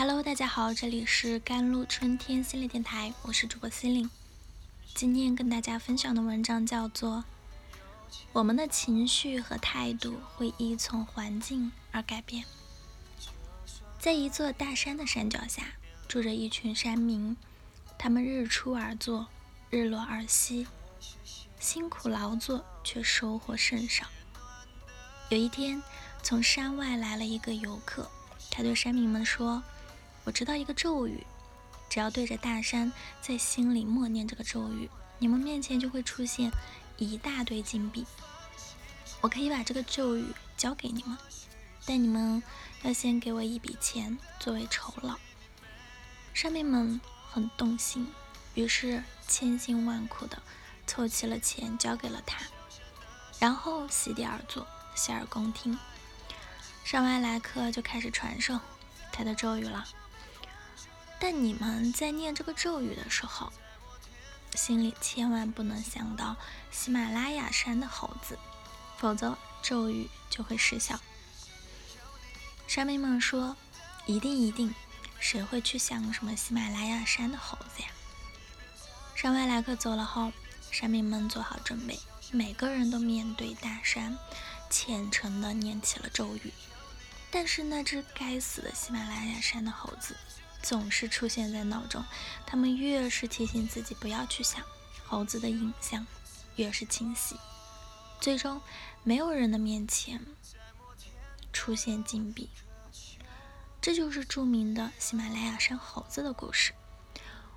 [0.00, 4.08] Hello，大家好，这里是甘露春天心理电台，我是主播心灵。
[4.94, 7.18] 今天跟大家分享的文章叫做
[8.32, 12.44] 《我们的情绪和态度会依从环境而改变》。
[13.98, 15.64] 在一座大山的山脚下，
[16.08, 17.36] 住着一群山民，
[17.98, 19.26] 他们日出而作，
[19.68, 20.66] 日落而息，
[21.58, 24.06] 辛苦劳作，却收获甚少。
[25.28, 25.82] 有一天，
[26.22, 28.10] 从山外来了一个游客，
[28.50, 29.62] 他对山民们说。
[30.30, 31.26] 我知道一个咒语，
[31.88, 36.52] 只要对着大山，在心里默念这个咒语，你们面前就会出现
[36.98, 38.06] 一大堆金币。
[39.20, 40.24] 我可以把这个咒语
[40.56, 41.18] 教给你们，
[41.84, 42.40] 但你们
[42.82, 45.16] 要先给我一笔钱作为酬劳。
[46.32, 48.06] 山民们很动心，
[48.54, 50.40] 于是千辛万苦的
[50.86, 52.44] 凑齐了钱，交给了他，
[53.40, 55.76] 然后席地而坐，洗耳恭听。
[56.84, 58.60] 上外来客就开始传授
[59.10, 59.84] 他的咒语了。
[61.20, 63.52] 但你们在念这个咒语的时候，
[64.54, 66.34] 心里千万不能想到
[66.72, 68.38] 喜马拉雅山的猴子，
[68.98, 70.98] 否则咒语就会失效。
[72.66, 73.56] 山民们说
[74.06, 74.74] ：“一定一定，
[75.18, 77.88] 谁会去想什么喜马拉雅山的猴子呀？”
[79.14, 80.32] 山外来客走了后，
[80.70, 84.16] 山民们做好准备，每个人都面对大山，
[84.70, 86.52] 虔诚地念起了咒语。
[87.30, 90.16] 但是那只该死的喜马拉雅山的猴子。
[90.62, 92.04] 总是出现在脑中，
[92.46, 94.64] 他们越是提醒自己不要去想
[95.06, 96.06] 猴子的影像，
[96.56, 97.36] 越是清晰。
[98.20, 98.60] 最终，
[99.02, 100.24] 没有人的面前
[101.52, 102.48] 出现金币。
[103.80, 106.74] 这就是著名的喜马拉雅山猴子的故事。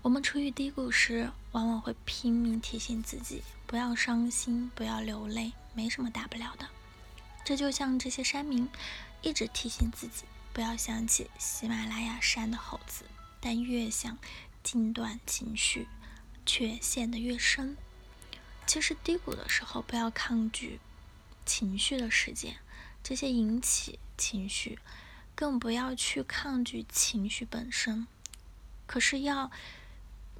[0.00, 6.68] 我们处于低谷时，往往会拼命提醒自己不要伤心，不要流泪，没什么大不了的。
[7.44, 8.68] 这就像这些山民
[9.22, 10.24] 一直提醒自己。
[10.54, 13.04] 不要想起喜马拉雅山的猴子，
[13.40, 14.16] 但越想，
[14.62, 15.88] 禁断情绪
[16.46, 17.76] 却陷得越深。
[18.64, 20.78] 其实低谷的时候，不要抗拒
[21.44, 22.58] 情绪的事件，
[23.02, 24.78] 这些引起情绪，
[25.34, 28.06] 更不要去抗拒情绪本身。
[28.86, 29.50] 可是要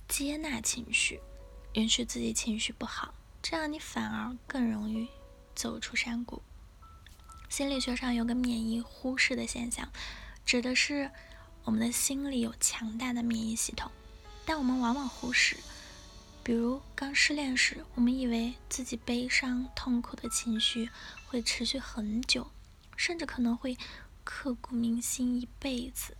[0.06, 1.20] 接纳情绪，
[1.72, 5.08] 允许自己情绪不好，这样你反而更容易
[5.56, 6.40] 走出山谷。
[7.54, 9.88] 心理学上有个免疫忽视的现象，
[10.44, 11.12] 指的是
[11.62, 13.92] 我们的心里有强大的免疫系统，
[14.44, 15.58] 但我们往往忽视。
[16.42, 20.90] 比如刚失恋时，我们以为自己悲伤痛苦的情绪
[21.28, 22.50] 会持续很久，
[22.96, 23.78] 甚至可能会
[24.24, 26.16] 刻骨铭心一辈子。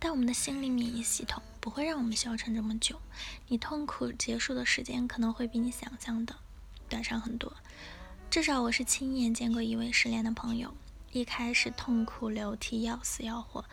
[0.00, 3.00] 但我们的心理免疫系统不会让我们消沉这么久，
[3.46, 6.34] 你痛苦结束的时间可能会比你想象的
[6.88, 7.56] 短上很多。
[8.30, 10.74] 至少我是亲眼见过一位失恋的朋友，
[11.12, 13.64] 一开始痛哭流涕，要死要活，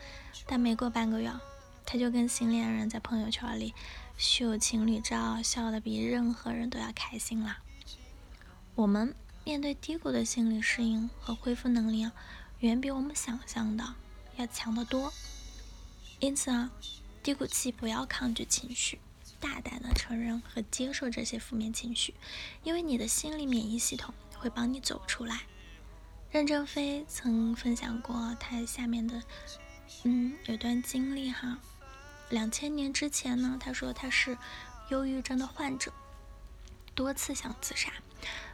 [0.46, 1.30] 但没过半个月，
[1.84, 3.74] 他就跟新恋人在朋友圈里
[4.16, 7.58] 秀情侣照，笑得比任何人都要开心啦。
[8.74, 9.14] 我们
[9.44, 12.10] 面对低谷的心理适应和恢复能力，
[12.60, 13.94] 远比我们想象的
[14.36, 15.12] 要强得多。
[16.18, 16.70] 因此啊，
[17.22, 18.98] 低谷期不要抗拒情绪，
[19.38, 22.14] 大胆的承认和接受这些负面情绪，
[22.64, 24.14] 因为你的心理免疫系统。
[24.38, 25.42] 会帮你走出来。
[26.30, 29.22] 任正非曾分享过他下面的，
[30.04, 31.58] 嗯，有段经历哈。
[32.28, 34.36] 两千年之前呢，他说他是
[34.90, 35.92] 忧郁症的患者，
[36.94, 37.92] 多次想自杀，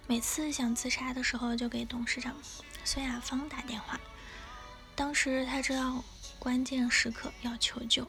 [0.07, 2.37] 每次想自杀的时候就给董事长
[2.85, 3.99] 孙亚芳打电话。
[4.95, 6.05] 当时他知道
[6.39, 8.07] 关键时刻要求救，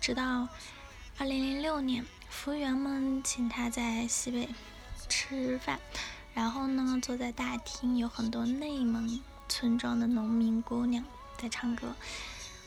[0.00, 0.48] 直到
[1.18, 4.48] 二零零六年，服务员们请他在西北
[5.08, 5.80] 吃饭。
[6.40, 11.04] 然后呢，坐在大厅，有很多内蒙村庄的农民姑娘
[11.36, 11.94] 在唱歌。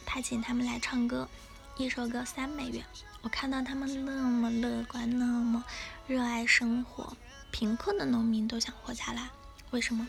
[0.06, 1.28] 他请他们来唱歌，
[1.76, 2.86] 一首歌三美元。
[3.24, 5.66] 我看到他们那么乐观，那么
[6.06, 7.18] 热爱生活，
[7.50, 9.32] 贫困的农民都想活下来，
[9.72, 10.08] 为什么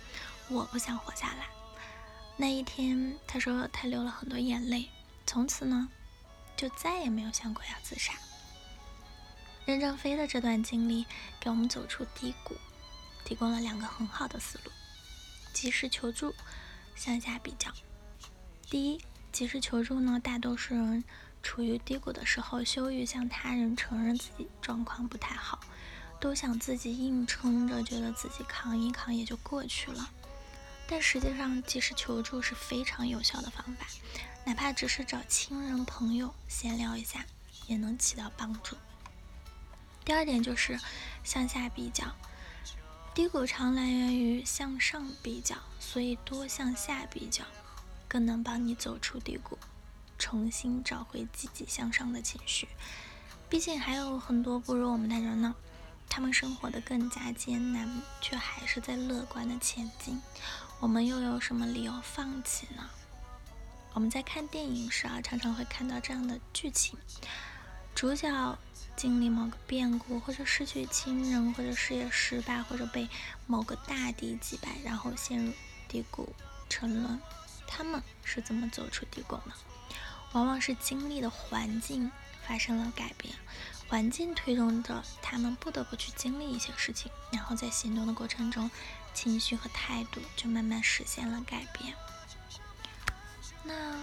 [0.50, 1.46] 我不想活下来？
[2.36, 4.90] 那一天，他说他流了很多眼泪，
[5.26, 5.88] 从此呢，
[6.54, 8.12] 就再也没有想过要自杀。
[9.64, 11.06] 任正非的这段经历，
[11.40, 12.54] 给我们走出低谷。
[13.24, 14.70] 提供了两个很好的思路：
[15.52, 16.34] 及时求助，
[16.94, 17.72] 向下比较。
[18.68, 19.00] 第一，
[19.32, 21.02] 及时求助呢，大多数人
[21.42, 25.60] 处于低谷的时候，羞于向他人承认自己状况不太好，
[26.20, 30.10] 都想自己硬撑着，觉得自己扛一扛也就过去了。
[30.86, 33.86] 但实际上，及时求助是非常有效的方法，
[34.44, 37.24] 哪怕只是找亲人朋友闲聊一下，
[37.66, 38.76] 也能起到帮助。
[40.04, 40.78] 第二点就是
[41.22, 42.04] 向下比较。
[43.14, 47.44] 低谷常来源于向上比较，所以多向下比较，
[48.08, 49.56] 更能帮你走出低谷。
[50.18, 52.66] 重新找回积极向上的情绪。
[53.48, 55.54] 毕竟还有很多不如我们的人呢，
[56.08, 57.88] 他们生活的更加艰难，
[58.20, 60.20] 却还是在乐观的前进。
[60.80, 62.90] 我们又有什么理由放弃呢？
[63.92, 66.98] 我们在看电影时啊，常常会看到这样的剧情：
[67.94, 68.58] 主角
[68.96, 73.08] 经历某个变故，或者失去亲人，或者事业失败，或者被
[73.46, 75.52] 某个大敌击败，然后陷入
[75.88, 76.34] 低谷
[76.68, 77.20] 沉沦。
[77.66, 79.54] 他们是怎么走出低谷呢？
[80.32, 82.10] 往往是经历的环境
[82.46, 83.34] 发生了改变，
[83.88, 88.70] 环境推动着他们不得不去经历一些事情，然后在行动的过程中，
[89.12, 91.94] 情绪和态度就慢慢实现了改变。
[93.64, 93.96] 那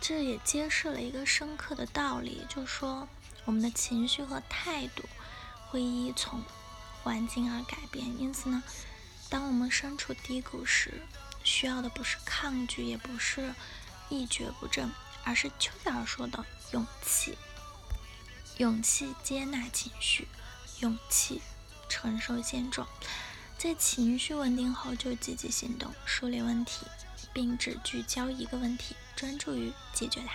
[0.00, 3.08] 这也揭示了一个深刻的道理，就是说
[3.44, 5.04] 我们的情绪和态度
[5.68, 6.42] 会依从
[7.02, 8.20] 环境而改变。
[8.20, 8.62] 因此呢，
[9.28, 11.02] 当我们身处低谷时，
[11.44, 13.54] 需要的不是抗拒，也不是
[14.08, 14.90] 一蹶不振，
[15.24, 17.36] 而是丘吉尔说的勇气。
[18.58, 20.28] 勇气接纳情绪，
[20.80, 21.40] 勇气
[21.88, 22.86] 承受现状，
[23.58, 26.86] 在情绪稳定后就积极行动，梳理问题。
[27.34, 30.34] 并只聚焦一个问题，专注于解决它。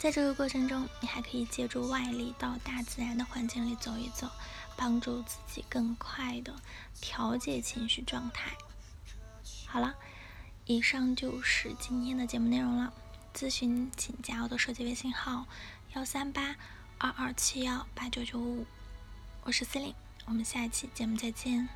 [0.00, 4.30] 在这个过程中，你还可以借助外力到大自然的环境里走一走，
[4.74, 6.54] 帮助自己更快的
[7.02, 8.50] 调节情绪状态。
[9.66, 9.94] 好了，
[10.64, 12.90] 以上就是今天的节目内容了。
[13.34, 15.46] 咨询请加我的手机微信号：
[15.92, 16.56] 幺三八
[16.96, 18.64] 二二七幺八九九五。
[19.42, 19.94] 我是司令，
[20.24, 21.68] 我们下一期节目再见。